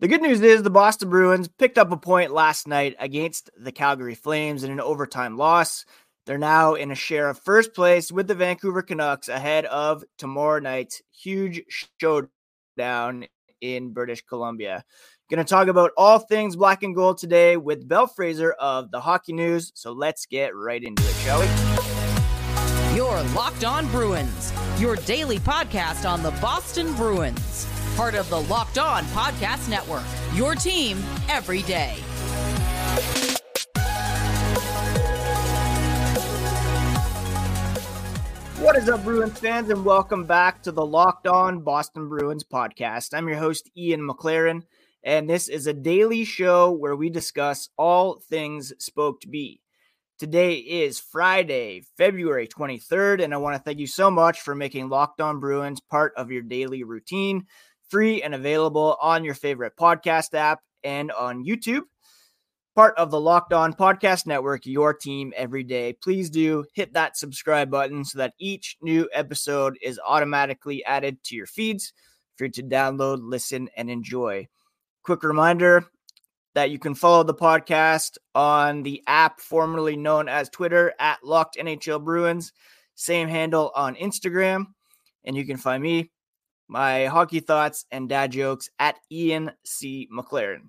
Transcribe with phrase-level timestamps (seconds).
[0.00, 3.72] The good news is the Boston Bruins picked up a point last night against the
[3.72, 5.84] Calgary Flames in an overtime loss.
[6.24, 10.60] They're now in a share of first place with the Vancouver Canucks ahead of tomorrow
[10.60, 11.64] night's huge
[11.98, 13.26] showdown
[13.60, 14.84] in British Columbia.
[15.30, 19.00] Going to talk about all things black and gold today with Belle Fraser of the
[19.00, 19.72] Hockey News.
[19.74, 22.96] So let's get right into it, shall we?
[22.96, 27.66] Your Locked On Bruins, your daily podcast on the Boston Bruins
[27.98, 30.04] part of the Locked On Podcast Network.
[30.32, 31.96] Your team every day.
[38.62, 43.14] What is up, Bruins fans, and welcome back to the Locked On Boston Bruins podcast.
[43.14, 44.62] I'm your host, Ian McLaren,
[45.02, 49.60] and this is a daily show where we discuss all things Spoked B.
[50.20, 54.88] Today is Friday, February 23rd, and I want to thank you so much for making
[54.88, 57.46] Locked On Bruins part of your daily routine
[57.88, 61.82] free and available on your favorite podcast app and on YouTube.
[62.74, 65.94] Part of the Locked On Podcast Network, your team every day.
[66.00, 71.34] Please do hit that subscribe button so that each new episode is automatically added to
[71.34, 71.92] your feeds
[72.36, 74.46] for you to download, listen, and enjoy.
[75.02, 75.84] Quick reminder
[76.54, 81.56] that you can follow the podcast on the app formerly known as Twitter at Locked
[81.56, 82.52] NHL Bruins.
[82.94, 84.66] Same handle on Instagram.
[85.24, 86.10] And you can find me
[86.68, 90.08] my hockey thoughts and dad jokes at Ian C.
[90.14, 90.68] McLaren.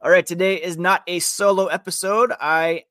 [0.00, 2.32] All right, today is not a solo episode.
[2.40, 2.84] I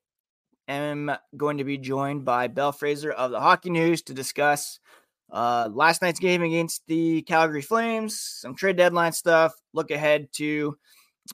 [0.68, 4.78] am going to be joined by Belle Fraser of the Hockey News to discuss
[5.30, 10.76] uh, last night's game against the Calgary Flames, some trade deadline stuff, look ahead to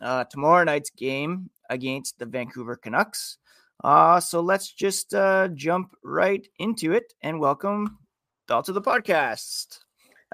[0.00, 3.38] uh, tomorrow night's game against the Vancouver Canucks.
[3.82, 7.98] Uh, so let's just uh, jump right into it and welcome
[8.46, 9.83] Belle to the podcast.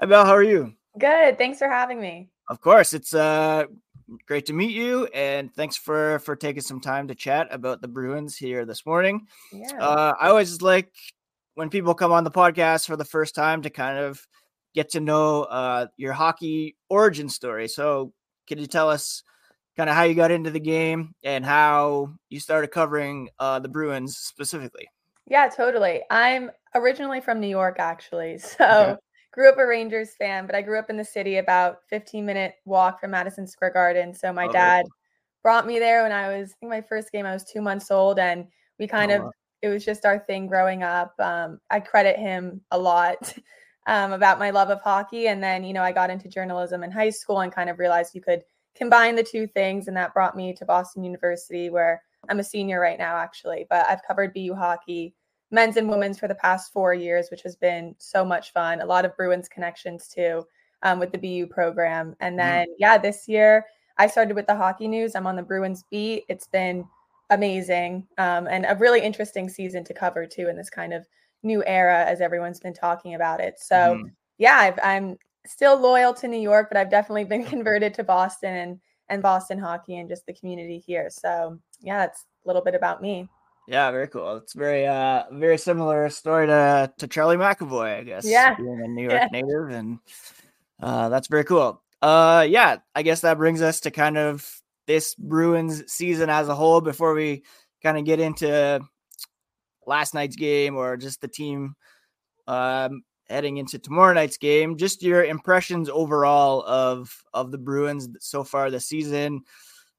[0.01, 0.25] Hi, Belle.
[0.25, 0.73] How are you?
[0.97, 1.37] Good.
[1.37, 2.31] Thanks for having me.
[2.49, 2.95] Of course.
[2.95, 3.65] It's uh
[4.25, 7.87] great to meet you and thanks for for taking some time to chat about the
[7.87, 9.27] Bruins here this morning.
[9.53, 9.77] Yeah.
[9.79, 10.91] Uh, I always like
[11.53, 14.25] when people come on the podcast for the first time to kind of
[14.73, 17.67] get to know uh, your hockey origin story.
[17.67, 18.11] So,
[18.47, 19.21] can you tell us
[19.77, 23.69] kind of how you got into the game and how you started covering uh, the
[23.69, 24.87] Bruins specifically?
[25.27, 26.01] Yeah, totally.
[26.09, 28.39] I'm originally from New York, actually.
[28.57, 28.95] So, okay
[29.31, 32.55] grew up a Rangers fan, but I grew up in the city about 15 minute
[32.65, 34.13] walk from Madison Square Garden.
[34.13, 34.85] So my oh, dad
[35.41, 37.91] brought me there when I was, I think my first game, I was two months
[37.91, 38.19] old.
[38.19, 38.47] And
[38.77, 39.31] we kind oh, of, wow.
[39.61, 41.13] it was just our thing growing up.
[41.19, 43.33] Um, I credit him a lot
[43.87, 45.27] um, about my love of hockey.
[45.27, 48.13] And then, you know, I got into journalism in high school and kind of realized
[48.13, 48.43] you could
[48.75, 49.87] combine the two things.
[49.87, 53.65] And that brought me to Boston University, where I'm a senior right now, actually.
[53.69, 55.15] But I've covered BU hockey
[55.51, 58.81] men's and women's for the past four years, which has been so much fun.
[58.81, 60.45] A lot of Bruins connections too
[60.83, 62.15] um, with the BU program.
[62.19, 62.49] And mm-hmm.
[62.49, 62.75] then, mm.
[62.79, 63.65] yeah, this year
[63.97, 65.15] I started with the hockey news.
[65.15, 66.23] I'm on the Bruins beat.
[66.29, 66.85] It's been
[67.29, 71.07] amazing um, and a really interesting season to cover too in this kind of
[71.43, 73.59] new era as everyone's been talking about it.
[73.59, 74.07] So, mm-hmm.
[74.37, 78.55] yeah, i am still loyal to New York, but I've definitely been converted to Boston
[78.55, 78.79] and
[79.09, 81.09] and Boston hockey and just the community here.
[81.09, 83.27] So, yeah, that's a little bit about me.
[83.67, 84.37] Yeah, very cool.
[84.37, 88.25] It's very uh very similar story to to Charlie McAvoy, I guess.
[88.25, 88.55] Yeah.
[88.55, 89.27] Being a New York yeah.
[89.31, 89.99] native and
[90.81, 91.81] uh that's very cool.
[92.01, 96.55] Uh yeah, I guess that brings us to kind of this Bruins season as a
[96.55, 97.43] whole before we
[97.83, 98.81] kind of get into
[99.85, 101.75] last night's game or just the team
[102.47, 104.77] um heading into tomorrow night's game.
[104.77, 109.41] Just your impressions overall of of the Bruins so far this season.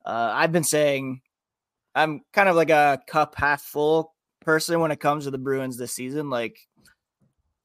[0.04, 1.22] Uh, I've been saying
[1.94, 5.76] I'm kind of like a cup half full person when it comes to the Bruins
[5.76, 6.58] this season, like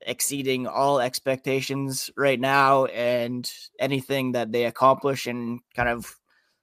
[0.01, 6.15] exceeding all expectations right now and anything that they accomplish and kind of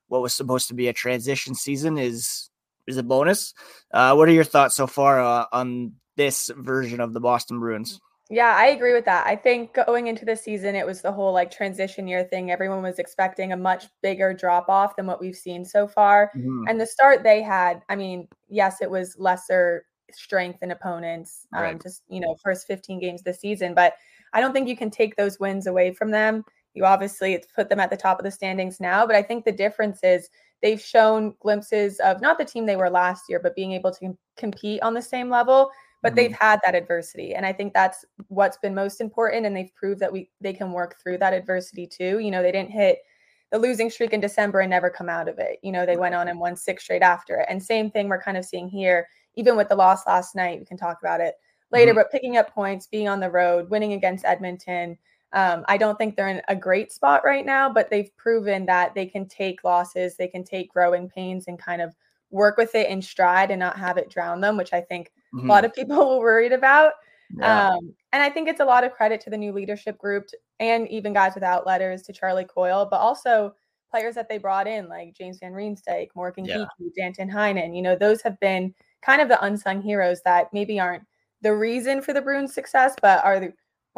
[0.09, 2.51] what was supposed to be a transition season is
[2.87, 3.55] is a bonus.
[3.93, 8.01] Uh, what are your thoughts so far uh, on this version of the Boston Bruins?
[8.31, 9.27] Yeah, I agree with that.
[9.27, 12.51] I think going into the season, it was the whole like transition year thing.
[12.51, 16.31] Everyone was expecting a much bigger drop off than what we've seen so far.
[16.35, 16.65] Mm-hmm.
[16.69, 21.63] And the start they had, I mean, yes, it was lesser strength and opponents, um,
[21.63, 21.83] right.
[21.83, 23.75] just, you know, first 15 games this season.
[23.75, 23.95] But
[24.33, 26.45] I don't think you can take those wins away from them.
[26.73, 29.07] You obviously put them at the top of the standings now.
[29.07, 30.31] But I think the difference is
[30.63, 34.17] they've shown glimpses of not the team they were last year, but being able to
[34.37, 35.71] compete on the same level
[36.05, 36.17] but mm-hmm.
[36.17, 40.01] they've had that adversity and i think that's what's been most important and they've proved
[40.01, 42.99] that we they can work through that adversity too you know they didn't hit
[43.51, 46.15] the losing streak in december and never come out of it you know they went
[46.15, 49.09] on and won six straight after it and same thing we're kind of seeing here
[49.35, 51.35] even with the loss last night we can talk about it
[51.73, 52.01] later mm-hmm.
[52.01, 54.97] but picking up points being on the road winning against edmonton
[55.33, 58.95] Um, I don't think they're in a great spot right now, but they've proven that
[58.95, 61.93] they can take losses, they can take growing pains and kind of
[62.31, 65.49] work with it in stride and not have it drown them, which I think mm-hmm.
[65.49, 66.93] a lot of people were worried about.
[67.37, 67.71] Yeah.
[67.71, 70.27] Um, and I think it's a lot of credit to the new leadership group
[70.61, 73.55] and even guys without letters to Charlie Coyle, but also
[73.91, 76.65] players that they brought in like James Van Riemsdyk, Morgan yeah.
[76.81, 77.75] Geekie, Danton Heinen.
[77.75, 81.05] You know, those have been kind of the unsung heroes that maybe aren't
[81.43, 83.53] the reason for the Bruins' success, but are the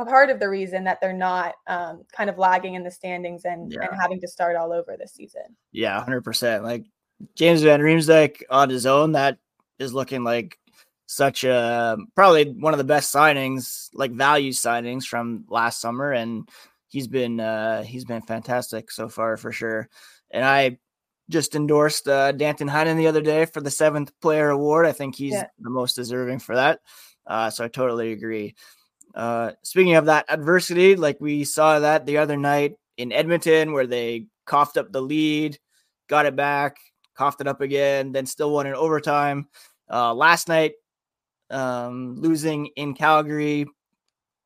[0.04, 3.72] part of the reason that they're not um, kind of lagging in the standings and,
[3.72, 3.80] yeah.
[3.82, 5.56] and having to start all over this season.
[5.72, 6.64] Yeah, hundred percent.
[6.64, 6.84] Like
[7.34, 9.38] James Van Riemsdyk on his own, that
[9.78, 10.58] is looking like
[11.06, 16.48] such a probably one of the best signings, like value signings from last summer, and
[16.88, 19.88] he's been uh, he's been fantastic so far for sure.
[20.30, 20.78] And I
[21.30, 24.86] just endorsed uh, Danton Heinen the other day for the seventh player award.
[24.86, 25.46] I think he's yeah.
[25.58, 26.80] the most deserving for that.
[27.26, 28.54] Uh, so I totally agree.
[29.14, 33.86] Uh, speaking of that adversity, like we saw that the other night in Edmonton, where
[33.86, 35.58] they coughed up the lead,
[36.08, 36.76] got it back,
[37.16, 39.48] coughed it up again, then still won in overtime.
[39.90, 40.72] Uh, last night,
[41.50, 43.66] um, losing in Calgary,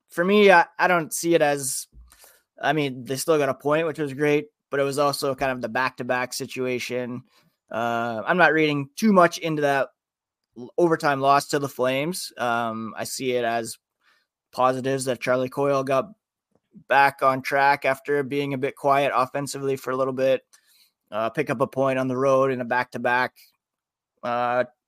[0.08, 1.86] for me, I, I don't see it as.
[2.62, 5.52] I mean, they still got a point, which was great, but it was also kind
[5.52, 7.22] of the back to back situation.
[7.70, 9.88] Uh, I'm not reading too much into that
[10.76, 12.32] overtime loss to the Flames.
[12.36, 13.78] Um, I see it as
[14.52, 16.10] positives that Charlie Coyle got
[16.88, 20.42] back on track after being a bit quiet offensively for a little bit.
[21.10, 23.36] Uh, pick up a point on the road in a back to back.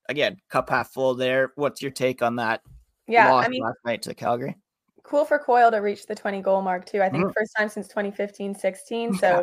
[0.09, 1.51] Again, cup half full there.
[1.55, 2.61] What's your take on that?
[3.07, 4.57] Yeah, I mean, last night to Calgary.
[5.03, 7.01] Cool for Coyle to reach the 20 goal mark too.
[7.01, 7.33] I think mm-hmm.
[7.37, 9.17] first time since 2015 16.
[9.19, 9.41] So yeah.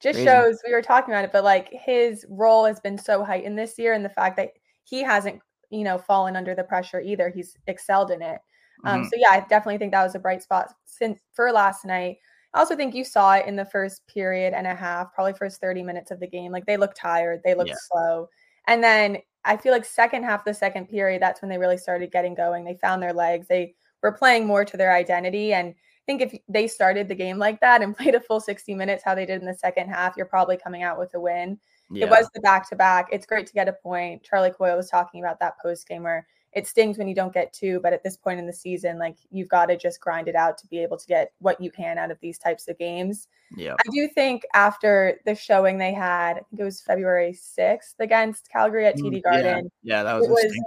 [0.00, 0.24] just Crazy.
[0.24, 3.78] shows we were talking about it, but like his role has been so heightened this
[3.78, 4.50] year, and the fact that
[4.84, 5.40] he hasn't
[5.70, 7.30] you know, fallen under the pressure either.
[7.30, 8.40] He's excelled in it.
[8.84, 9.08] Um, mm-hmm.
[9.08, 12.16] So yeah, I definitely think that was a bright spot since for last night.
[12.52, 15.60] I also think you saw it in the first period and a half, probably first
[15.60, 16.50] 30 minutes of the game.
[16.50, 17.76] Like they looked tired, they looked yeah.
[17.92, 18.28] slow.
[18.66, 22.12] And then I feel like second half the second period, that's when they really started
[22.12, 22.64] getting going.
[22.64, 23.46] They found their legs.
[23.48, 25.52] They were playing more to their identity.
[25.52, 28.74] And I think if they started the game like that and played a full 60
[28.74, 31.58] minutes, how they did in the second half, you're probably coming out with a win.
[31.90, 32.06] Yeah.
[32.06, 33.08] It was the back to back.
[33.10, 34.22] It's great to get a point.
[34.22, 37.52] Charlie Coyle was talking about that post game where it stings when you don't get
[37.52, 40.34] two, but at this point in the season, like you've got to just grind it
[40.34, 43.28] out to be able to get what you can out of these types of games.
[43.56, 43.74] Yeah.
[43.74, 48.50] I do think after the showing they had, I think it was February 6th against
[48.50, 49.70] Calgary at TD mm, Garden.
[49.82, 50.60] Yeah, yeah that was, was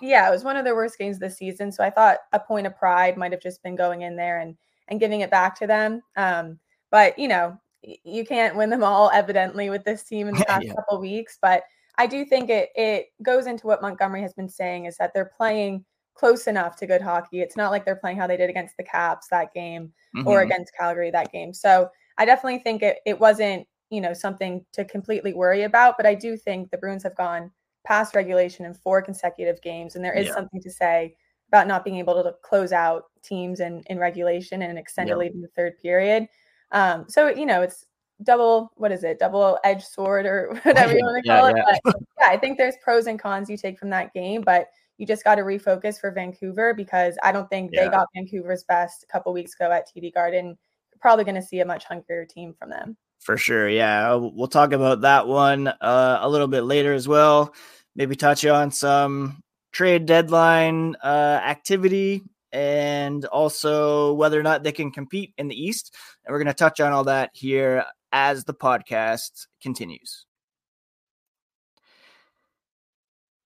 [0.00, 1.70] yeah, it was one of the worst games this season.
[1.70, 4.56] So I thought a point of pride might have just been going in there and
[4.88, 6.00] and giving it back to them.
[6.16, 6.58] Um,
[6.90, 10.66] but you know, you can't win them all evidently with this team in the past
[10.66, 10.74] yeah.
[10.74, 11.62] couple weeks but
[11.98, 15.32] i do think it it goes into what montgomery has been saying is that they're
[15.36, 15.84] playing
[16.14, 18.82] close enough to good hockey it's not like they're playing how they did against the
[18.82, 20.26] caps that game mm-hmm.
[20.26, 21.88] or against calgary that game so
[22.18, 26.14] i definitely think it, it wasn't you know something to completely worry about but i
[26.14, 27.50] do think the bruins have gone
[27.86, 30.34] past regulation in four consecutive games and there is yeah.
[30.34, 31.14] something to say
[31.48, 35.18] about not being able to close out teams in, in regulation and an extended yeah.
[35.18, 36.26] lead in the third period
[36.72, 37.86] um, so you know, it's
[38.22, 41.80] double what is it, double edged sword or whatever you want to call yeah, it.
[41.84, 44.68] But yeah, I think there's pros and cons you take from that game, but
[44.98, 47.84] you just got to refocus for Vancouver because I don't think yeah.
[47.84, 50.46] they got Vancouver's best a couple weeks ago at TD Garden.
[50.46, 52.96] You're probably going to see a much hungrier team from them.
[53.20, 53.68] For sure.
[53.68, 54.14] Yeah.
[54.14, 57.54] We'll talk about that one uh, a little bit later as well.
[57.94, 59.42] Maybe touch on some
[59.72, 65.94] trade deadline uh, activity and also whether or not they can compete in the East.
[66.24, 70.26] And we're going to touch on all that here as the podcast continues.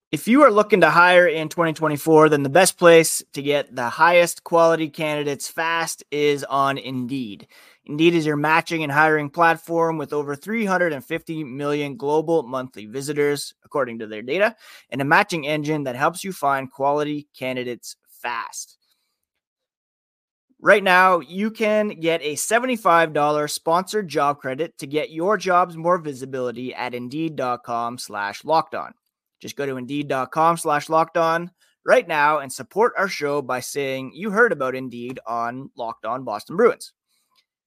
[0.09, 3.89] If you are looking to hire in 2024, then the best place to get the
[3.89, 7.45] highest quality candidates fast is on Indeed.
[7.85, 13.99] Indeed is your matching and hiring platform with over 350 million global monthly visitors, according
[13.99, 14.55] to their data,
[14.89, 18.76] and a matching engine that helps you find quality candidates fast.
[20.59, 25.99] Right now, you can get a $75 sponsored job credit to get your jobs more
[25.99, 28.93] visibility at indeed.com slash locked on.
[29.39, 31.51] Just go to indeed.com slash locked on
[31.85, 36.23] right now and support our show by saying you heard about Indeed on Locked On
[36.23, 36.91] Boston Bruins.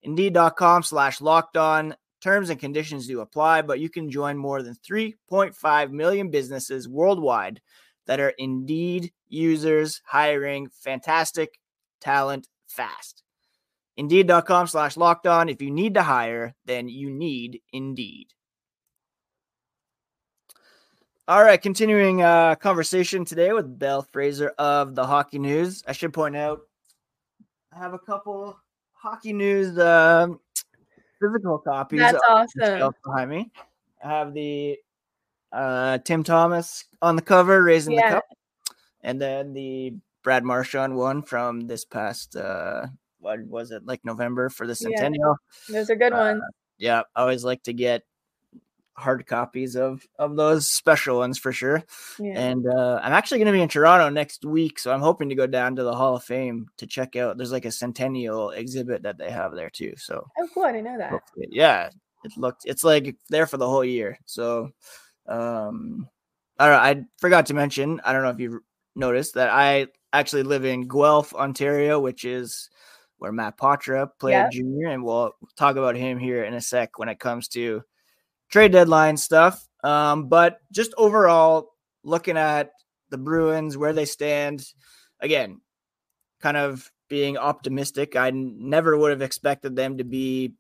[0.02, 1.94] Indeed.com slash locked on.
[2.20, 7.62] Terms and conditions do apply, but you can join more than 3.5 million businesses worldwide
[8.06, 11.59] that are Indeed users hiring fantastic
[12.00, 13.23] talent fast.
[13.97, 15.49] Indeed.com slash locked on.
[15.49, 18.29] If you need to hire, then you need Indeed.
[21.29, 25.85] All right, continuing uh, conversation today with Belle Fraser of the Hockey News.
[25.87, 26.62] I should point out,
[27.73, 28.59] I have a couple
[28.93, 30.27] hockey news uh,
[31.21, 32.00] physical copies.
[32.00, 32.93] That's awesome.
[33.05, 33.53] Behind me,
[34.03, 34.79] I have the
[35.53, 38.09] uh, Tim Thomas on the cover, raising yeah.
[38.09, 38.25] the cup,
[39.03, 42.87] and then the Brad Marchand one from this past uh,
[43.19, 45.37] what was it like November for the centennial?
[45.69, 45.79] Yeah.
[45.79, 46.43] Those are good uh, ones.
[46.79, 48.03] Yeah, I always like to get
[48.95, 51.83] hard copies of of those special ones for sure.
[52.19, 52.39] Yeah.
[52.39, 55.35] And uh, I'm actually going to be in Toronto next week, so I'm hoping to
[55.35, 57.37] go down to the Hall of Fame to check out.
[57.37, 59.95] There's like a centennial exhibit that they have there too.
[59.97, 60.65] So oh, cool!
[60.65, 61.23] I didn't know that.
[61.37, 61.91] Yeah,
[62.25, 62.62] it looked.
[62.65, 64.19] It's like there for the whole year.
[64.27, 64.71] So
[65.27, 66.09] um,
[66.59, 66.83] I don't know.
[66.83, 68.00] I forgot to mention.
[68.05, 68.62] I don't know if you
[68.94, 72.70] noticed that I actually live in Guelph, Ontario, which is
[73.18, 74.50] where Matt Poitras played yep.
[74.50, 77.82] junior, and we'll talk about him here in a sec when it comes to
[78.50, 79.66] trade deadline stuff.
[79.85, 82.70] Um, but just overall, looking at
[83.11, 84.64] the Bruins, where they stand,
[85.20, 85.61] again,
[86.40, 88.16] kind of being optimistic.
[88.16, 90.54] I never would have expected them to be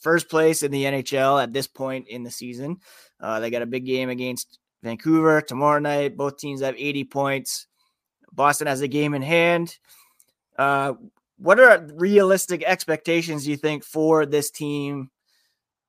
[0.00, 2.78] first place in the NHL at this point in the season.
[3.20, 6.16] Uh, they got a big game against Vancouver tomorrow night.
[6.16, 7.66] Both teams have 80 points.
[8.32, 9.76] Boston has a game in hand.
[10.58, 10.94] Uh,
[11.38, 15.10] what are realistic expectations you think for this team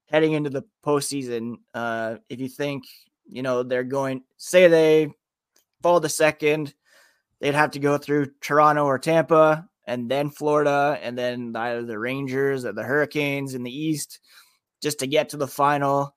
[0.08, 2.84] heading into the postseason, uh, if you think
[3.28, 5.12] you know they're going, say they
[5.82, 6.74] fall to second,
[7.40, 12.00] they'd have to go through Toronto or Tampa, and then Florida, and then either the
[12.00, 14.20] Rangers or the Hurricanes in the East,
[14.82, 16.16] just to get to the final.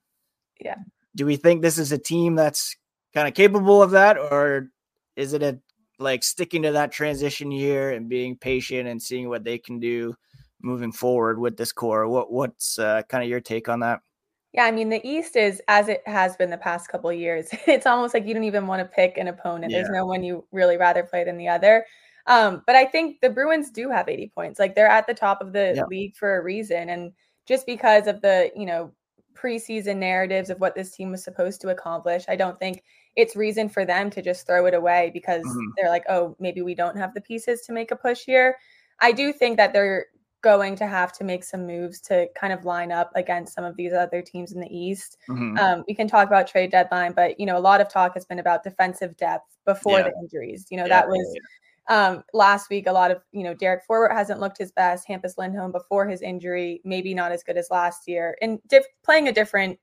[0.60, 0.76] Yeah.
[1.16, 2.76] Do we think this is a team that's
[3.12, 4.70] kind of capable of that, or
[5.16, 5.58] is it a
[5.98, 10.14] like sticking to that transition year and being patient and seeing what they can do
[10.60, 12.06] moving forward with this core.
[12.08, 14.00] What what's uh, kind of your take on that?
[14.52, 17.48] Yeah, I mean the East is as it has been the past couple of years.
[17.66, 19.72] It's almost like you don't even want to pick an opponent.
[19.72, 19.78] Yeah.
[19.78, 21.86] There's no one you really rather play than the other.
[22.26, 24.58] Um, but I think the Bruins do have 80 points.
[24.58, 25.84] Like they're at the top of the yeah.
[25.84, 27.12] league for a reason, and
[27.46, 28.92] just because of the you know
[29.36, 32.82] preseason narratives of what this team was supposed to accomplish, I don't think
[33.14, 35.70] it's reason for them to just throw it away because mm-hmm.
[35.76, 38.56] they're like, oh, maybe we don't have the pieces to make a push here.
[39.00, 40.06] I do think that they're
[40.42, 43.76] going to have to make some moves to kind of line up against some of
[43.76, 45.16] these other teams in the East.
[45.28, 45.58] Mm-hmm.
[45.58, 48.24] Um, we can talk about trade deadline, but you know, a lot of talk has
[48.24, 50.04] been about defensive depth before yeah.
[50.04, 50.66] the injuries.
[50.70, 51.40] You know, yeah, that was yeah,
[51.88, 52.86] um, last week.
[52.86, 55.06] A lot of you know, Derek Forbort hasn't looked his best.
[55.08, 59.28] Hampus Lindholm before his injury, maybe not as good as last year, and diff- playing
[59.28, 59.78] a different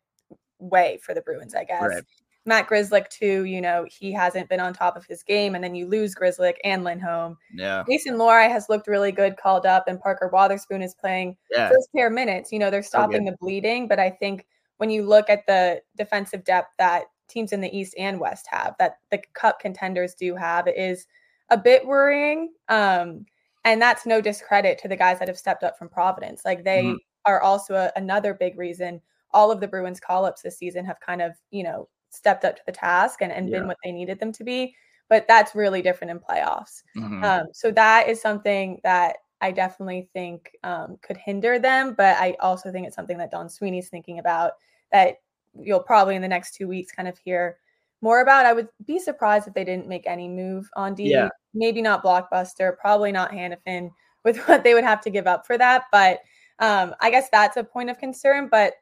[0.59, 1.81] way for the Bruins, I guess.
[1.81, 2.03] Right.
[2.45, 5.75] Matt Grzelcyk too, you know, he hasn't been on top of his game, and then
[5.75, 7.37] you lose Grzelcyk and Lindholm.
[7.53, 7.83] Yeah.
[7.87, 11.69] Mason Lohrei has looked really good, called up, and Parker Wotherspoon is playing yeah.
[11.69, 12.51] first pair minutes.
[12.51, 14.45] You know, they're stopping the bleeding, but I think
[14.77, 18.75] when you look at the defensive depth that teams in the East and West have,
[18.77, 21.07] that the Cup contenders do have, it is
[21.53, 22.49] a bit worrying.
[22.67, 23.25] Um,
[23.63, 26.41] and that's no discredit to the guys that have stepped up from Providence.
[26.43, 26.95] Like they mm-hmm.
[27.25, 28.99] are also a, another big reason
[29.33, 32.55] all of the Bruins call ups this season have kind of, you know, stepped up
[32.55, 33.59] to the task and, and yeah.
[33.59, 34.75] been what they needed them to be.
[35.09, 36.83] But that's really different in playoffs.
[36.97, 37.23] Mm-hmm.
[37.23, 41.93] Um, so that is something that I definitely think um, could hinder them.
[41.95, 44.53] But I also think it's something that Don Sweeney's thinking about
[44.91, 45.17] that
[45.59, 47.57] you'll probably in the next two weeks kind of hear
[48.03, 48.45] more about.
[48.45, 51.09] I would be surprised if they didn't make any move on D.
[51.09, 51.29] Yeah.
[51.53, 53.89] Maybe not blockbuster, probably not Hanifin
[54.25, 55.85] with what they would have to give up for that.
[55.91, 56.19] But
[56.59, 58.49] um, I guess that's a point of concern.
[58.51, 58.73] But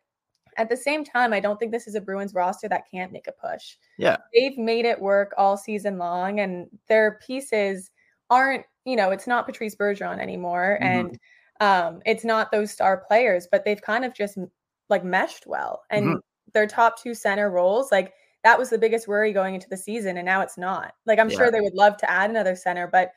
[0.58, 3.28] at the same time, I don't think this is a Bruins roster that can't make
[3.28, 3.78] a push.
[3.98, 4.18] Yeah.
[4.34, 7.92] They've made it work all season long, and their pieces
[8.30, 10.80] aren't, you know, it's not Patrice Bergeron anymore.
[10.82, 11.00] Mm-hmm.
[11.00, 11.20] And
[11.60, 14.38] um, it's not those star players, but they've kind of just
[14.90, 15.84] like meshed well.
[15.92, 16.18] And mm-hmm.
[16.54, 20.18] their top two center roles, like that was the biggest worry going into the season,
[20.18, 20.94] and now it's not.
[21.06, 21.38] Like I'm yeah.
[21.38, 23.12] sure they would love to add another center, but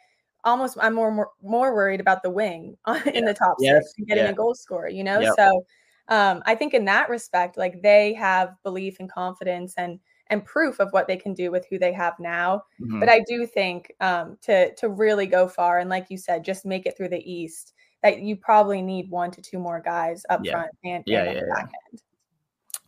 [0.45, 2.77] almost I'm more more, more worried about the wing
[3.07, 3.21] in yeah.
[3.25, 3.83] the top yes.
[3.83, 4.31] six and getting yeah.
[4.31, 5.21] a goal scorer, you know?
[5.21, 5.35] Yep.
[5.37, 5.65] So
[6.09, 10.81] um, I think in that respect, like they have belief and confidence and and proof
[10.81, 12.63] of what they can do with who they have now.
[12.81, 13.01] Mm-hmm.
[13.01, 16.65] But I do think um, to to really go far and like you said, just
[16.65, 20.41] make it through the East, that you probably need one to two more guys up
[20.45, 20.53] yeah.
[20.53, 22.03] front and, yeah, and yeah, back end.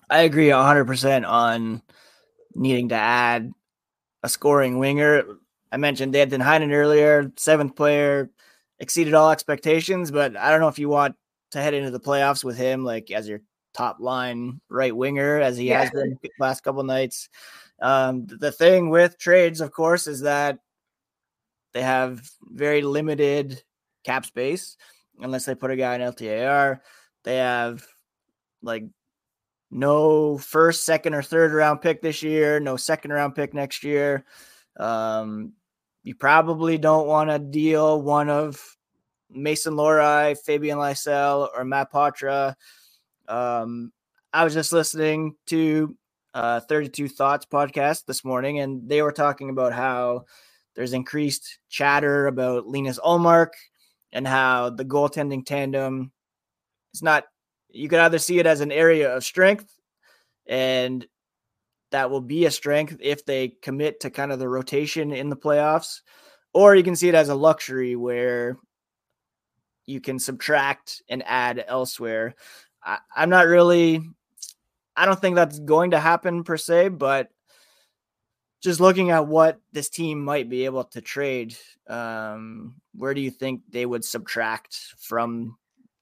[0.09, 1.83] I agree hundred percent on
[2.57, 3.53] needing to add
[4.23, 5.25] a scoring winger.
[5.71, 8.31] I mentioned Danton Heinen earlier, seventh player,
[8.79, 11.17] exceeded all expectations, but I don't know if you want
[11.53, 13.41] to head into the playoffs with him, like as your
[13.75, 15.83] top line right winger, as he yeah.
[15.83, 17.29] has been last couple nights.
[17.81, 20.59] Um, the thing with trades, of course, is that
[21.75, 23.63] they have very limited
[24.05, 24.77] cap space
[25.21, 26.81] unless they put a guy in LTIR.
[27.25, 27.85] They have
[28.63, 28.85] like
[29.71, 34.25] no first, second, or third round pick this year, no second round pick next year.
[34.79, 35.53] Um,
[36.03, 38.77] you probably don't want to deal one of
[39.31, 42.55] Mason Lohrei, Fabian Lysell, or Matt Poitras.
[43.29, 43.93] Um,
[44.33, 45.97] I was just listening to
[46.35, 50.27] uh, 32 Thoughts podcast this morning, and they were talking about how
[50.75, 53.53] there's increased chatter about Linus Ullmark
[54.13, 56.13] and how the goaltending tandem
[56.95, 57.25] is not,
[57.77, 59.71] you could either see it as an area of strength,
[60.47, 61.07] and
[61.91, 65.37] that will be a strength if they commit to kind of the rotation in the
[65.37, 66.01] playoffs,
[66.53, 68.57] or you can see it as a luxury where
[69.85, 72.35] you can subtract and add elsewhere.
[72.83, 74.03] I, I'm not really
[74.97, 77.29] I don't think that's going to happen per se, but
[78.63, 81.55] just looking at what this team might be able to trade,
[81.87, 85.59] um, where do you think they would subtract from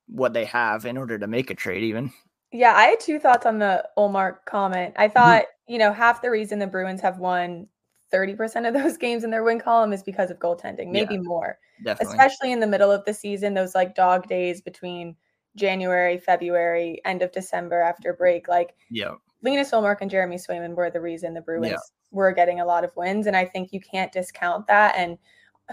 [0.06, 2.12] what they have in order to make a trade, even?
[2.52, 4.94] Yeah, I had two thoughts on the Ullmark comment.
[4.96, 5.12] I mm-hmm.
[5.12, 5.72] thought, mm-hmm.
[5.72, 7.66] you know, half the reason the Bruins have won
[8.12, 11.58] 30% of those games in their win column is because of goaltending, maybe yeah, more.
[11.82, 12.14] Definitely.
[12.14, 15.16] Especially in the middle of the season, those like dog days between
[15.56, 18.48] January, February, end of December after break.
[18.48, 21.76] Like, yeah, Linus Ullmark and Jeremy Swayman were the reason the Bruins yeah.
[22.10, 24.94] were getting a lot of wins, and I think you can't discount that.
[24.96, 25.18] And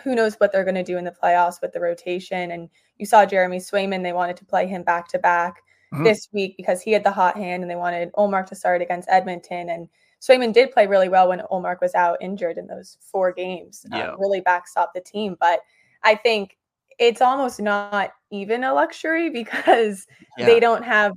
[0.04, 2.52] who knows what they're going to do in the playoffs with the rotation?
[2.52, 2.70] And
[3.02, 5.64] you saw Jeremy Swayman; they wanted to play him back to back
[6.04, 9.10] this week because he had the hot hand, and they wanted Ullmark to start against
[9.10, 9.70] Edmonton.
[9.70, 9.90] And
[10.22, 13.86] Swayman did play really well when Ullmark was out injured in those four games.
[13.92, 14.12] Um, yeah.
[14.12, 15.62] Um, really backstop the team, but
[16.04, 16.58] I think
[17.00, 20.46] it's almost not even a luxury because yeah.
[20.46, 21.14] they don't have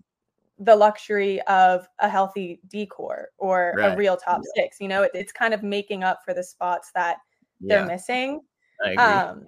[0.58, 3.92] the luxury of a healthy D core or right.
[3.92, 4.62] a real top yeah.
[4.64, 4.80] six.
[4.80, 7.18] You know, it, it's kind of making up for the spots that
[7.60, 7.76] yeah.
[7.76, 8.40] they're missing.
[8.98, 9.46] Um,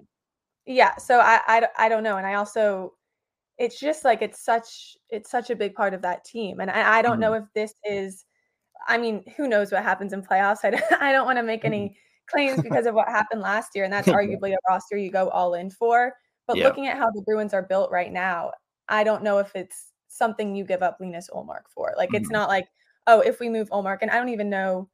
[0.67, 0.95] yeah.
[0.97, 2.17] So I, I, I don't know.
[2.17, 2.93] And I also,
[3.57, 6.59] it's just like, it's such, it's such a big part of that team.
[6.59, 7.21] And I, I don't mm.
[7.21, 7.45] know mm-hmm.
[7.45, 8.25] if this is,
[8.87, 10.59] I mean, who knows what happens in playoffs.
[10.63, 12.35] I, I don't want to make any mm-hmm.
[12.35, 13.85] claims because of what happened last year.
[13.85, 16.13] And that's arguably a roster you go all in for.
[16.45, 16.65] But yeah.
[16.65, 18.51] looking at how the Bruins are built right now,
[18.89, 21.93] I don't know if it's something you give up Linus Ullmark for.
[21.97, 22.33] Like it's mm-hmm.
[22.33, 22.67] not like,
[23.07, 24.89] oh, if we move Ullmark, and I don't even know.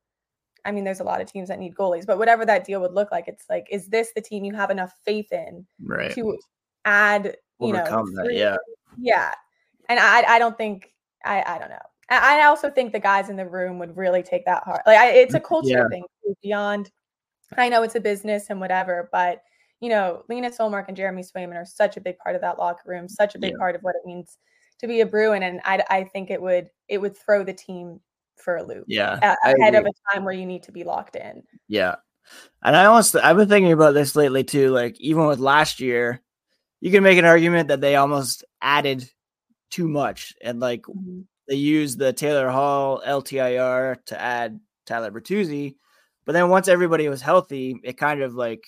[0.65, 2.93] I mean, there's a lot of teams that need goalies, but whatever that deal would
[2.93, 6.13] look like, it's like, is this the team you have enough faith in right.
[6.15, 6.37] to
[6.85, 8.55] add, you Overcome know, that, yeah,
[8.97, 9.33] yeah.
[9.89, 10.93] And I, I don't think,
[11.25, 11.77] I, I don't know.
[12.09, 14.81] I, I also think the guys in the room would really take that hard.
[14.85, 15.87] Like, I, it's a culture yeah.
[15.89, 16.05] thing
[16.41, 16.91] beyond.
[17.57, 19.43] I know it's a business and whatever, but
[19.83, 22.89] you know, Linus Ullmark and Jeremy Swayman are such a big part of that locker
[22.89, 23.57] room, such a big yeah.
[23.57, 24.37] part of what it means
[24.79, 25.43] to be a Bruin.
[25.43, 27.99] And I, I think it would it would throw the team
[28.37, 28.85] for a loop.
[28.87, 29.35] Yeah.
[29.43, 31.43] ahead of a time where you need to be locked in.
[31.67, 31.95] Yeah.
[32.63, 34.69] And I almost I've been thinking about this lately too.
[34.69, 36.21] Like even with last year,
[36.81, 39.09] you can make an argument that they almost added
[39.69, 41.21] too much and like mm-hmm.
[41.47, 45.75] they used the Taylor Hall LTIR to add Tyler Bertuzzi.
[46.25, 48.65] But then once everybody was healthy, it kind of like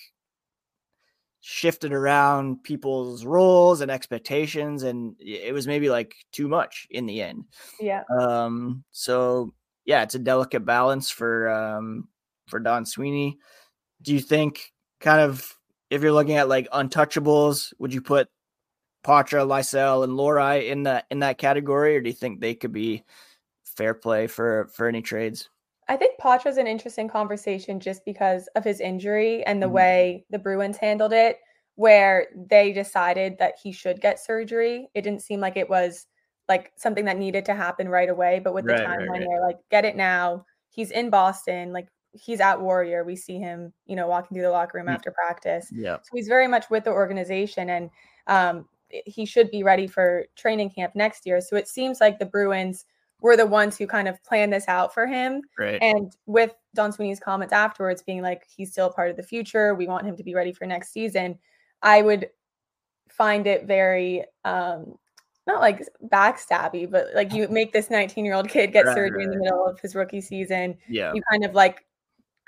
[1.48, 7.22] shifted around people's roles and expectations and it was maybe like too much in the
[7.22, 7.44] end
[7.78, 9.54] yeah um so
[9.86, 12.08] yeah it's a delicate balance for um
[12.46, 13.38] for don sweeney
[14.02, 15.56] do you think kind of
[15.88, 18.28] if you're looking at like untouchables would you put
[19.06, 22.72] Poitras, Lysell, and Lohrei in that in that category, or do you think they could
[22.72, 23.04] be
[23.64, 25.48] fair play for for any trades?
[25.88, 29.76] I think Poitras an interesting conversation just because of his injury and the mm-hmm.
[29.76, 31.38] way the Bruins handled it,
[31.76, 34.88] where they decided that he should get surgery.
[34.94, 36.06] It didn't seem like it was
[36.48, 39.26] like something that needed to happen right away, but with right, the timeline, right, right.
[39.28, 40.44] they're like, get it now.
[40.70, 43.04] He's in Boston, like he's at Warrior.
[43.04, 45.68] We see him, you know, walking through the locker room after practice.
[45.72, 45.96] Yeah.
[45.96, 47.90] So he's very much with the organization and
[48.26, 51.40] um, he should be ready for training camp next year.
[51.40, 52.84] So it seems like the Bruins
[53.20, 55.42] were the ones who kind of planned this out for him.
[55.58, 55.80] Right.
[55.82, 59.74] And with Don Sweeney's comments afterwards being like, he's still part of the future.
[59.74, 61.38] We want him to be ready for next season.
[61.82, 62.28] I would
[63.08, 64.96] find it very um
[65.46, 69.18] not like backstabby, but like you make this 19 year old kid get right, surgery
[69.18, 69.24] right.
[69.24, 70.76] in the middle of his rookie season.
[70.88, 71.12] Yeah.
[71.14, 71.84] You kind of like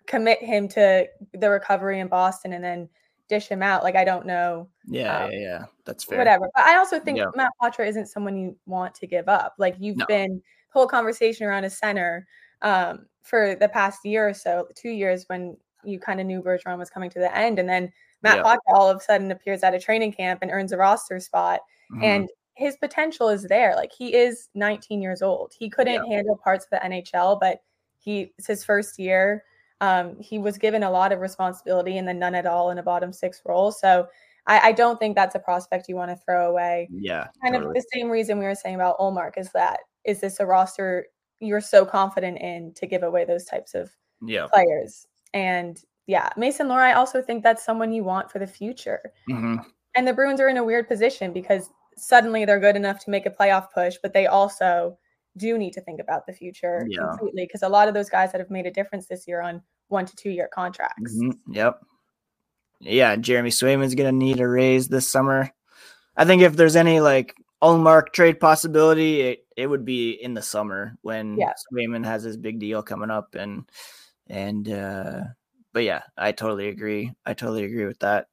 [0.06, 2.88] commit him to the recovery in Boston and then
[3.28, 3.82] dish him out.
[3.82, 4.68] Like I don't know.
[4.86, 5.64] Yeah, um, yeah, yeah.
[5.84, 6.18] That's fair.
[6.18, 6.48] Whatever.
[6.54, 7.26] But I also think yeah.
[7.34, 9.54] Matt Poitras isn't someone you want to give up.
[9.58, 10.06] Like you've no.
[10.06, 12.26] been whole conversation around a center
[12.62, 16.78] um, for the past year or so, two years when you kind of knew Bergeron
[16.78, 17.58] was coming to the end.
[17.58, 18.56] And then Matt yeah.
[18.68, 21.60] all of a sudden appears at a training camp and earns a roster spot.
[21.92, 22.04] Mm-hmm.
[22.04, 23.74] And his potential is there.
[23.76, 25.52] Like he is 19 years old.
[25.56, 26.16] He couldn't yeah.
[26.16, 27.62] handle parts of the NHL, but
[27.98, 29.44] he it's his first year.
[29.80, 32.82] Um, he was given a lot of responsibility and then none at all in a
[32.82, 33.70] bottom six role.
[33.70, 34.08] So
[34.48, 36.88] I, I don't think that's a prospect you want to throw away.
[36.90, 37.28] Yeah.
[37.42, 37.68] Kind totally.
[37.68, 41.06] of the same reason we were saying about Ullmark is that is this a roster
[41.38, 43.88] you're so confident in to give away those types of
[44.20, 44.48] yeah.
[44.52, 45.06] players?
[45.32, 49.12] And yeah, Mason Lohrei, I also think that's someone you want for the future.
[49.30, 49.56] Mm-hmm.
[49.94, 53.26] And the Bruins are in a weird position because suddenly they're good enough to make
[53.26, 54.98] a playoff push, but they also
[55.36, 57.06] do need to think about the future yeah.
[57.08, 59.62] completely because a lot of those guys that have made a difference this year on
[59.88, 61.14] one to two year contracts.
[61.14, 61.52] Mm-hmm.
[61.52, 61.80] Yep.
[62.80, 65.50] Yeah, Jeremy Swayman's gonna need a raise this summer.
[66.16, 70.42] I think if there's any like Ullmark trade possibility, it, it would be in the
[70.42, 71.52] summer when yeah.
[71.72, 73.68] Swayman has his big deal coming up and
[74.28, 75.22] and uh
[75.72, 77.12] but yeah, I totally agree.
[77.26, 78.28] I totally agree with that.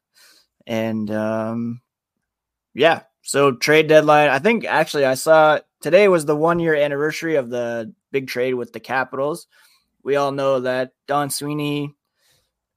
[0.68, 1.82] And um
[2.74, 4.30] yeah, so trade deadline.
[4.30, 8.54] I think actually I saw today was the one year anniversary of the big trade
[8.54, 9.48] with the Capitals.
[10.04, 11.96] We all know that Don Sweeney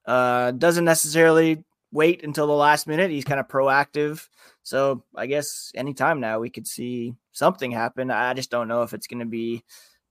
[0.07, 3.11] uh, doesn't necessarily wait until the last minute.
[3.11, 4.27] He's kind of proactive.
[4.63, 8.11] So I guess anytime now we could see something happen.
[8.11, 9.65] I just don't know if it's going to be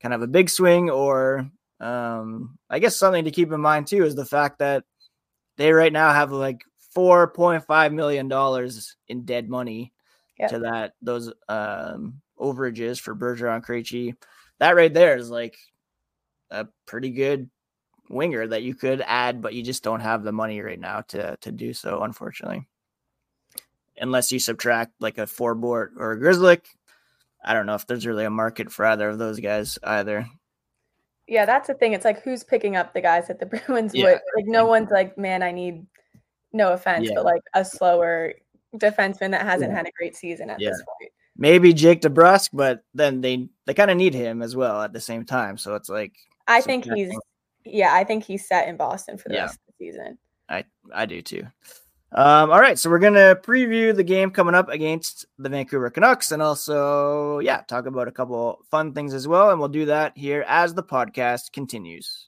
[0.04, 4.04] kind of a big swing or um, I guess something to keep in mind too
[4.04, 4.84] is the fact that
[5.58, 6.62] they right now have like
[6.94, 9.94] four point five million dollars in dead money
[10.40, 10.50] yep.
[10.52, 14.16] to that those um, overages for Bergeron Krejci.
[14.60, 15.58] That right there is like
[16.50, 17.50] a pretty good
[18.10, 21.38] winger that you could add, but you just don't have the money right now to
[21.42, 22.68] to do so, unfortunately.
[24.00, 26.62] Unless you subtract like a Forbort or a Grzelcyk,
[27.44, 30.28] I don't know if there's really a market for either of those guys either.
[31.28, 31.94] Yeah, that's the thing.
[31.94, 34.06] It's like who's picking up the guys that the Bruins yeah.
[34.06, 34.46] would like.
[34.46, 35.86] No one's like, man, I need.
[36.54, 37.16] No offense, yeah.
[37.16, 38.34] but like a slower
[38.80, 39.78] defenseman that hasn't yeah.
[39.78, 41.12] had a great season at this point.
[41.38, 45.00] Maybe Jake DeBrusk, but then they they kind of need him as well at the
[45.00, 45.58] same time.
[45.58, 46.14] So it's like
[46.48, 47.12] I think he's
[47.64, 49.42] yeah, I think he's set in Boston for the yeah.
[49.42, 50.18] rest of the season.
[50.50, 51.44] I I do too.
[52.14, 56.32] Um, all right, so we're gonna preview the game coming up against the Vancouver Canucks,
[56.32, 60.18] and also, yeah, talk about a couple fun things as well, and we'll do that
[60.18, 62.27] here as the podcast continues.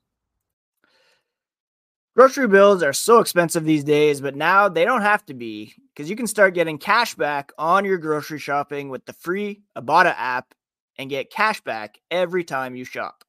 [2.19, 6.09] Grocery bills are so expensive these days, but now they don't have to be because
[6.09, 10.53] you can start getting cash back on your grocery shopping with the free Ibotta app
[10.97, 13.23] and get cash back every time you shop.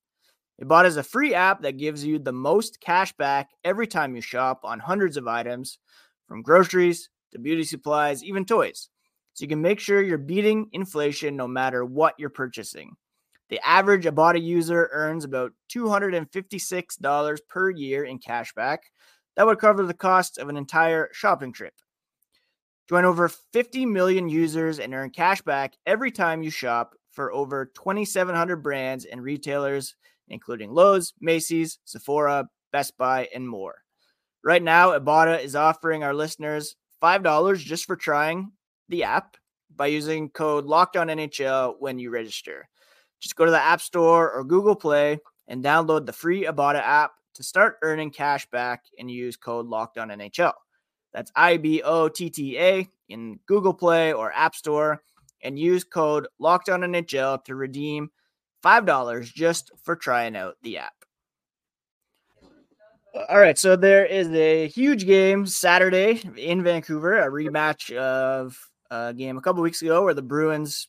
[0.60, 4.20] Ibotta is a free app that gives you the most cash back every time you
[4.20, 5.78] shop on hundreds of items,
[6.26, 8.88] from groceries to beauty supplies, even toys.
[9.34, 12.96] So you can make sure you're beating inflation no matter what you're purchasing.
[13.50, 18.78] The average Ibotta user earns about $256 per year in cashback.
[19.36, 21.74] That would cover the cost of an entire shopping trip.
[22.88, 28.62] Join over 50 million users and earn cashback every time you shop for over 2,700
[28.62, 29.94] brands and retailers
[30.30, 33.82] including Lowe's, Macy's, Sephora, Best Buy, and more.
[34.42, 38.52] Right now, Ibotta is offering our listeners $5 just for trying
[38.88, 39.36] the app
[39.74, 42.68] by using code NHL when you register.
[43.20, 47.12] Just go to the App Store or Google Play and download the free Ibotta app
[47.34, 50.52] to start earning cash back and use code NHL.
[51.12, 55.02] That's I B O T T A in Google Play or App Store
[55.42, 58.10] and use code NHL to redeem
[58.62, 60.92] $5 just for trying out the app.
[63.14, 68.56] Uh, All right, so there is a huge game Saturday in Vancouver, a rematch of
[68.90, 70.88] a game a couple weeks ago where the Bruins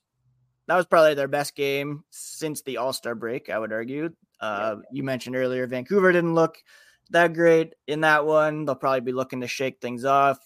[0.68, 3.50] that was probably their best game since the All Star break.
[3.50, 4.10] I would argue.
[4.40, 6.58] Uh, you mentioned earlier Vancouver didn't look
[7.12, 8.66] that great in that one.
[8.66, 10.40] They'll probably be looking to shake things off.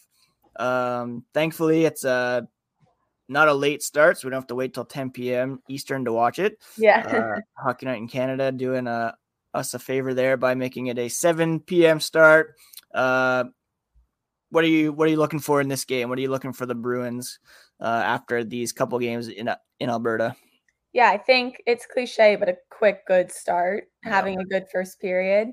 [0.58, 2.48] Um, thankfully, it's a
[3.28, 5.62] not a late start, so we don't have to wait till 10 p.m.
[5.68, 6.60] Eastern to watch it.
[6.78, 7.02] Yeah.
[7.02, 9.12] uh, Hockey Night in Canada doing a, uh,
[9.58, 12.00] us a favor there by making it a 7 p.m.
[12.00, 12.56] start.
[12.94, 13.46] Uh,
[14.50, 16.10] what are you What are you looking for in this game?
[16.10, 17.40] What are you looking for the Bruins
[17.80, 20.36] uh, after these couple games in in Alberta?
[20.94, 24.12] Yeah, I think it's cliche, but a quick, good start, yeah.
[24.12, 25.50] having a good first period.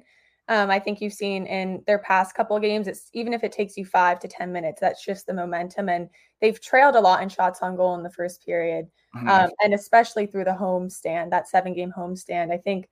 [0.49, 3.77] Um, I think you've seen in their past couple games, it's even if it takes
[3.77, 5.89] you five to 10 minutes, that shifts the momentum.
[5.89, 6.09] And
[6.41, 8.87] they've trailed a lot in shots on goal in the first period.
[9.17, 9.29] Mm-hmm.
[9.29, 12.53] Um, and especially through the home stand, that seven game home stand.
[12.53, 12.89] I think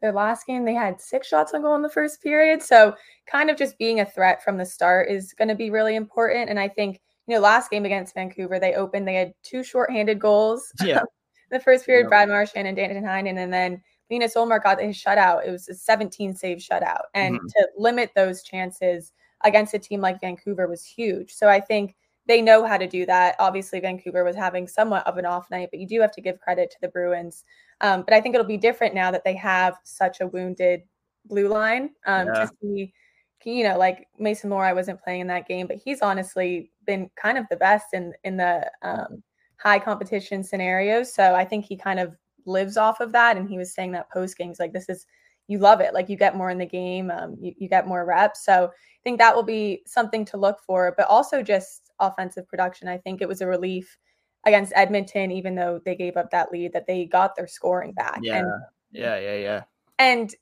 [0.00, 2.62] their last game, they had six shots on goal in the first period.
[2.62, 5.96] So kind of just being a threat from the start is going to be really
[5.96, 6.50] important.
[6.50, 10.18] And I think, you know, last game against Vancouver, they opened, they had two shorthanded
[10.18, 10.72] goals.
[10.84, 11.02] Yeah.
[11.50, 13.38] the first period, Brad Marchand and Danton Heinen.
[13.38, 15.46] And then Linus Ullmark got his shutout.
[15.46, 17.04] It was a 17 save shutout.
[17.14, 17.46] And mm-hmm.
[17.46, 19.12] to limit those chances
[19.44, 21.32] against a team like Vancouver was huge.
[21.32, 21.94] So I think
[22.26, 23.36] they know how to do that.
[23.38, 26.40] Obviously, Vancouver was having somewhat of an off night, but you do have to give
[26.40, 27.44] credit to the Bruins.
[27.80, 30.82] Um, but I think it'll be different now that they have such a wounded
[31.26, 31.90] blue line.
[32.06, 32.32] Um, yeah.
[32.32, 32.94] To see,
[33.44, 37.38] you know, like Mason Lohrei wasn't playing in that game, but he's honestly been kind
[37.38, 39.22] of the best in in the um,
[39.56, 41.12] high competition scenarios.
[41.12, 42.14] So I think he kind of
[42.46, 43.36] lives off of that.
[43.36, 45.06] And he was saying that post games like this is
[45.46, 45.94] you love it.
[45.94, 48.44] Like you get more in the game, um, you, you get more reps.
[48.44, 52.88] So I think that will be something to look for, but also just offensive production.
[52.88, 53.98] I think it was a relief
[54.46, 58.20] against Edmonton, even though they gave up that lead, that they got their scoring back.
[58.22, 58.38] Yeah.
[58.38, 58.52] And,
[58.92, 59.18] yeah.
[59.18, 59.36] Yeah.
[59.36, 59.62] Yeah.
[59.98, 60.34] and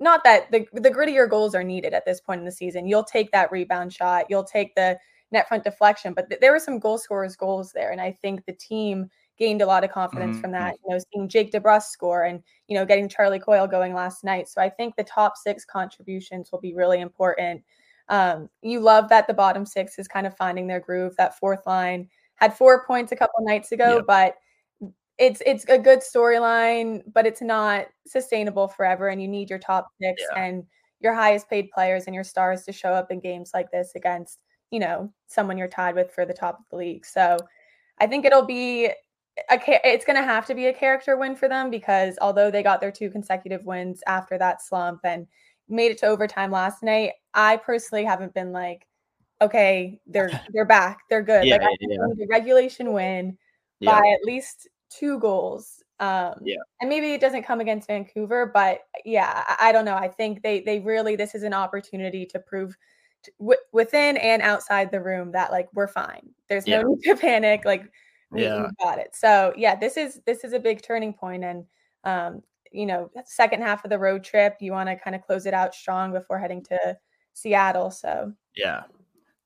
[0.00, 2.86] not that the the grittier goals are needed at this point in the season.
[2.86, 4.98] You'll take that rebound shot, you'll take the
[5.30, 8.44] net front deflection, but th- there were some goal scorers goals there, and I think
[8.44, 10.40] the team gained a lot of confidence mm-hmm.
[10.40, 10.76] from that.
[10.84, 14.48] You know, seeing Jake DeBrusk score and you know getting Charlie Coyle going last night.
[14.48, 17.62] So I think the top six contributions will be really important.
[18.08, 21.16] Um, you love that the bottom six is kind of finding their groove.
[21.16, 24.36] That fourth line had four points a couple nights ago, but
[25.18, 29.08] it's it's a good storyline, but it's not sustainable forever.
[29.08, 30.42] And you need your top six yeah.
[30.42, 30.64] and
[31.00, 34.38] your highest paid players and your stars to show up in games like this against,
[34.70, 37.06] you know, someone you're tied with for the top of the league.
[37.06, 37.36] So
[38.00, 38.86] I think it'll be
[39.50, 42.62] a it's going to have to be a character win for them because although they
[42.62, 45.26] got their two consecutive wins after that slump and
[45.68, 48.86] made it to overtime last night, I personally haven't been like,
[49.40, 51.44] okay, they're they're back, they're good.
[51.44, 51.96] Yeah, like yeah.
[52.16, 53.36] the regulation win
[53.80, 54.00] yeah.
[54.00, 55.82] by at least two goals.
[56.00, 59.96] Um, yeah, and maybe it doesn't come against Vancouver, but yeah, I, I don't know.
[59.96, 62.76] I think they they really this is an opportunity to prove
[63.22, 66.30] to, w- within and outside the room that like we're fine.
[66.48, 67.64] There's no need to panic.
[67.64, 67.90] Like
[68.30, 68.68] we, yeah.
[68.82, 69.14] got it.
[69.14, 71.64] So yeah, this is this is a big turning point, and
[72.02, 75.46] um, you know, second half of the road trip, you want to kind of close
[75.46, 76.98] it out strong before heading to
[77.34, 77.90] Seattle.
[77.90, 78.82] So yeah,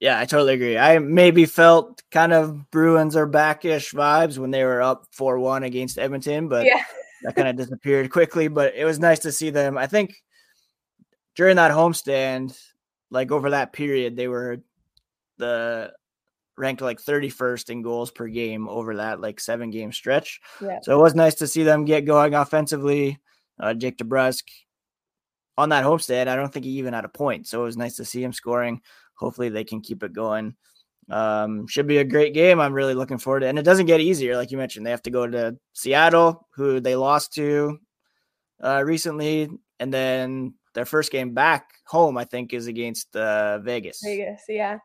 [0.00, 0.78] yeah, I totally agree.
[0.78, 5.64] I maybe felt kind of Bruins are backish vibes when they were up 4 1
[5.64, 6.82] against Edmonton, but yeah.
[7.24, 8.48] that kind of disappeared quickly.
[8.48, 9.76] But it was nice to see them.
[9.76, 10.14] I think
[11.34, 12.56] during that homestand,
[13.11, 14.58] like over that period, they were
[15.38, 15.92] the
[16.56, 20.40] ranked like 31st in goals per game over that like seven game stretch.
[20.61, 20.78] Yeah.
[20.82, 23.18] So it was nice to see them get going offensively.
[23.58, 24.44] Uh, Jake DeBrusk
[25.56, 27.48] on that homestand, I don't think he even had a point.
[27.48, 28.80] So it was nice to see him scoring
[29.18, 30.54] hopefully they can keep it going.
[31.11, 32.61] Um, should be a great game.
[32.61, 33.50] I'm really looking forward to it.
[33.50, 34.85] And it doesn't get easier, like you mentioned.
[34.85, 37.78] They have to go to Seattle, who they lost to
[38.62, 39.48] uh, recently,
[39.81, 44.00] and then their first game back home, I think, is against uh, Vegas.
[44.04, 44.78] Vegas, yeah.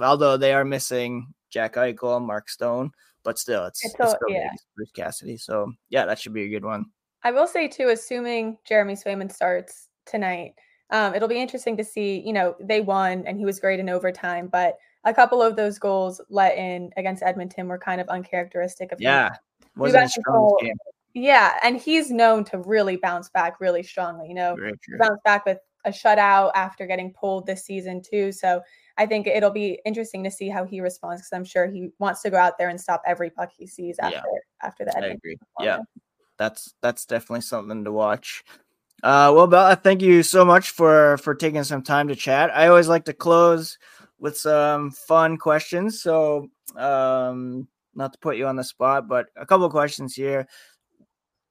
[0.00, 2.90] Although they are missing Jack Eichel, Mark Stone,
[3.22, 4.50] but still, it's, it's, it's still yeah.
[4.74, 5.36] Bruce Cassidy.
[5.36, 6.86] So yeah, that should be a good one.
[7.24, 10.54] I will say too, assuming Jeremy Swayman starts tonight,
[10.90, 12.20] um, it'll be interesting to see.
[12.24, 15.78] You know, they won and he was great in overtime, but a couple of those
[15.78, 19.30] goals let in against Edmonton were kind of uncharacteristic of yeah.
[19.76, 20.12] Wasn't
[20.60, 20.74] game.
[21.14, 24.28] Yeah, and he's known to really bounce back really strongly.
[24.28, 24.56] You know,
[24.98, 28.32] bounce back with a shutout after getting pulled this season too.
[28.32, 28.60] So
[28.96, 32.22] I think it'll be interesting to see how he responds because I'm sure he wants
[32.22, 34.66] to go out there and stop every puck he sees after yeah.
[34.66, 34.96] after the.
[34.96, 35.38] Edmonton I agree.
[35.60, 35.78] Yeah,
[36.36, 38.44] that's that's definitely something to watch.
[39.02, 42.50] Uh, well, Bella, thank you so much for for taking some time to chat.
[42.54, 43.78] I always like to close
[44.18, 46.02] with some fun questions.
[46.02, 50.48] So, um, not to put you on the spot, but a couple questions here.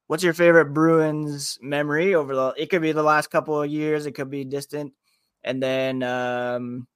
[0.08, 2.54] What's your favorite Bruins memory over the?
[2.58, 4.06] It could be the last couple of years.
[4.06, 4.94] It could be distant.
[5.44, 6.88] And then, um,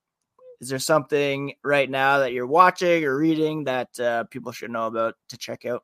[0.60, 4.88] is there something right now that you're watching or reading that uh, people should know
[4.88, 5.84] about to check out?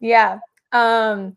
[0.00, 0.38] Yeah.
[0.72, 1.36] Um,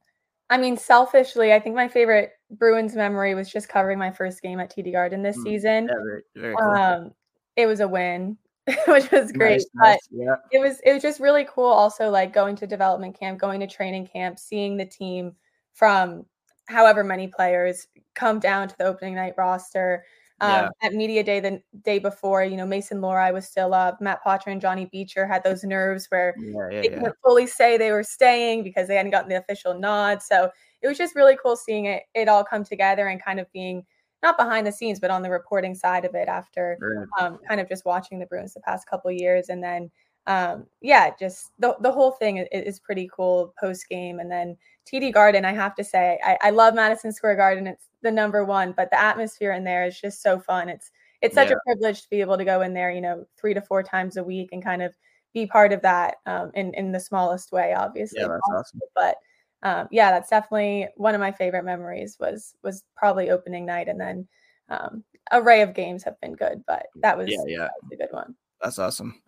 [0.49, 4.59] I mean, selfishly, I think my favorite Bruins memory was just covering my first game
[4.59, 5.87] at TD Garden this mm, season.
[5.87, 6.71] Very, very cool.
[6.71, 7.11] um,
[7.55, 8.37] it was a win,
[8.87, 9.53] which was great.
[9.53, 10.35] Nice, but nice, yeah.
[10.51, 11.65] it was it was just really cool.
[11.65, 15.35] Also, like going to development camp, going to training camp, seeing the team
[15.73, 16.25] from
[16.67, 20.05] however many players come down to the opening night roster.
[20.41, 20.49] Um,
[20.81, 20.87] yeah.
[20.87, 23.99] At media day the day before, you know, Mason Lohrei was still up.
[23.99, 27.91] Matt Poitras and Johnny Beecher had those nerves where yeah, they couldn't fully say they
[27.91, 30.23] were staying because they hadn't gotten the official nod.
[30.23, 30.49] So
[30.81, 33.85] it was just really cool seeing it it all come together and kind of being
[34.21, 36.77] not behind the scenes, but on the reporting side of it after
[37.19, 39.49] um, kind of just watching the Bruins the past couple years.
[39.49, 39.89] And then,
[40.27, 44.19] um, yeah, just the, the whole thing is, is pretty cool post game.
[44.19, 44.57] And then
[44.91, 47.67] TD Garden, I have to say, I, I love Madison Square Garden.
[47.67, 50.69] It's the number one, but the atmosphere in there is just so fun.
[50.69, 51.55] It's it's such yeah.
[51.55, 54.15] a privilege to be able to go in there, you know, three to four times
[54.15, 54.93] a week and kind of
[55.33, 58.21] be part of that um, in in the smallest way, obviously.
[58.21, 58.79] Yeah, that's awesome.
[58.95, 59.17] But
[59.63, 62.17] um, yeah, that's definitely one of my favorite memories.
[62.19, 64.27] Was was probably opening night, and then
[64.69, 68.11] um, array of games have been good, but that was yeah, yeah, was a good
[68.11, 68.35] one.
[68.61, 69.21] That's awesome.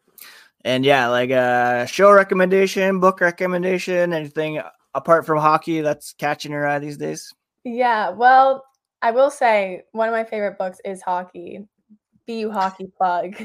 [0.64, 4.62] And yeah, like a uh, show recommendation, book recommendation, anything
[4.94, 7.34] apart from hockey that's catching your eye these days?
[7.64, 8.64] Yeah, well,
[9.02, 11.68] I will say one of my favorite books is hockey.
[12.32, 13.36] BU hockey plug.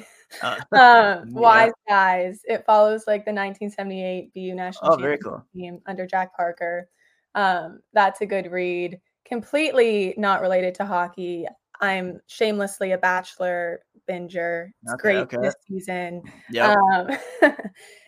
[0.42, 1.24] Uh, um, yeah.
[1.28, 2.40] Wise guys.
[2.44, 5.44] It follows like the 1978 BU national oh, very cool.
[5.54, 6.88] team under Jack Parker.
[7.34, 9.00] Um, that's a good read.
[9.26, 11.46] completely not related to hockey.
[11.80, 14.70] I'm shamelessly a Bachelor binger.
[14.82, 15.36] It's okay, great okay.
[15.38, 16.22] this season.
[16.50, 16.74] Yeah.
[16.94, 17.08] Um,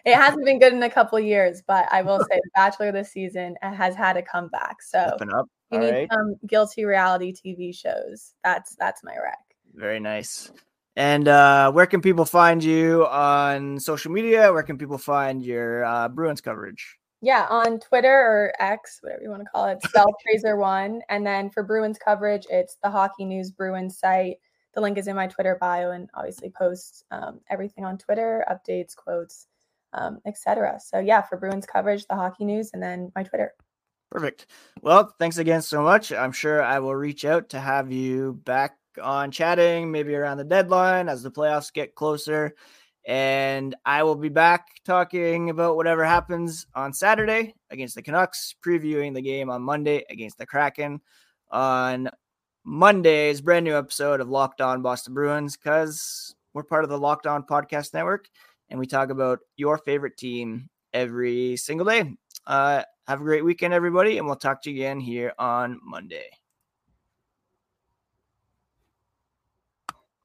[0.05, 3.13] it hasn't been good in a couple years, but I will say the Bachelor this
[3.13, 4.81] season has had a comeback.
[4.81, 5.17] So
[5.71, 6.09] you need right.
[6.11, 8.35] some guilty reality TV shows.
[8.43, 9.39] That's that's my rec.
[9.75, 10.51] Very nice.
[10.99, 14.53] And uh, where can people find you on social media?
[14.53, 16.99] Where can people find your uh, Bruins coverage?
[17.23, 21.03] Yeah, on Twitter or X, whatever you want to call it, Spell Fraser One.
[21.09, 24.39] And then for Bruins coverage, it's the Hockey News Bruins site.
[24.75, 28.97] The link is in my Twitter bio, and obviously post um, everything on Twitter, updates,
[28.97, 29.47] quotes,
[29.93, 30.81] um, etc.
[30.85, 33.55] So yeah, for Bruins coverage, the Hockey News, and then my Twitter.
[34.11, 34.47] Perfect.
[34.83, 36.11] Well, thanks again so much.
[36.11, 40.45] I'm sure I will reach out to have you back on chatting, maybe around the
[40.45, 42.55] deadline as the playoffs get closer.
[43.07, 49.15] And I will be back talking about whatever happens on Saturday against the Canucks, previewing
[49.15, 51.01] the game on Monday against the Kraken
[51.51, 52.11] on
[52.65, 57.27] Monday's brand new episode of Locked On Boston Bruins because we're part of the Locked
[57.27, 58.29] On Podcast Network
[58.69, 62.13] and we talk about your favorite team every single day.
[62.47, 66.38] Uh, have a great weekend, everybody, and we'll talk to you again here on Monday.